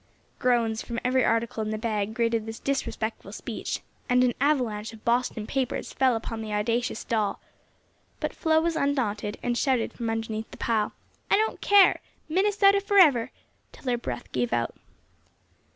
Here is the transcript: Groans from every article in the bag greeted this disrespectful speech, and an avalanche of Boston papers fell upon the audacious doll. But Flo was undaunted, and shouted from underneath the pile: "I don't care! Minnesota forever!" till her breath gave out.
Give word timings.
Groans 0.39 0.81
from 0.81 0.99
every 1.05 1.23
article 1.23 1.61
in 1.61 1.69
the 1.69 1.77
bag 1.77 2.15
greeted 2.15 2.47
this 2.47 2.57
disrespectful 2.57 3.31
speech, 3.31 3.81
and 4.09 4.23
an 4.23 4.33
avalanche 4.41 4.93
of 4.93 5.05
Boston 5.05 5.45
papers 5.45 5.93
fell 5.93 6.15
upon 6.15 6.41
the 6.41 6.51
audacious 6.51 7.03
doll. 7.03 7.39
But 8.19 8.33
Flo 8.33 8.59
was 8.61 8.75
undaunted, 8.75 9.37
and 9.43 9.55
shouted 9.55 9.93
from 9.93 10.09
underneath 10.09 10.49
the 10.49 10.57
pile: 10.57 10.93
"I 11.29 11.37
don't 11.37 11.61
care! 11.61 11.99
Minnesota 12.27 12.81
forever!" 12.81 13.29
till 13.71 13.91
her 13.91 13.97
breath 13.99 14.31
gave 14.31 14.51
out. 14.51 14.73